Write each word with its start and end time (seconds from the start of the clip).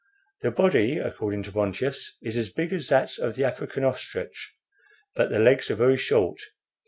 The 0.41 0.49
body, 0.49 0.97
according 0.97 1.43
to 1.43 1.51
Bontius, 1.51 2.17
is 2.23 2.35
as 2.35 2.49
big 2.49 2.73
as 2.73 2.89
that 2.89 3.19
of 3.19 3.35
the 3.35 3.43
African 3.43 3.83
ostrich, 3.83 4.55
but 5.13 5.29
the 5.29 5.37
legs 5.37 5.69
are 5.69 5.75
very 5.75 5.95
short. 5.97 6.41